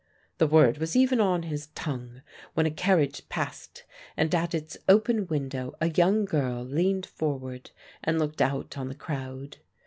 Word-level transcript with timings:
The 0.39 0.47
word 0.47 0.79
was 0.79 0.95
even 0.95 1.21
on 1.21 1.43
his 1.43 1.67
tongue 1.75 2.23
when 2.55 2.65
a 2.65 2.71
carriage 2.71 3.29
passed 3.29 3.83
and 4.17 4.33
at 4.33 4.55
its 4.55 4.75
open 4.89 5.27
window 5.27 5.75
a 5.79 5.89
young 5.91 6.25
girl 6.25 6.63
leaned 6.63 7.05
forward 7.05 7.69
and 8.03 8.17
looked 8.17 8.41
out 8.41 8.79
on 8.79 8.87
the 8.89 8.95
crowd. 8.95 9.57